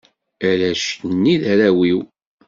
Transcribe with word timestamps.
Arrac-nni, 0.47 1.35
d 1.41 1.43
arraw-iw. 1.51 1.99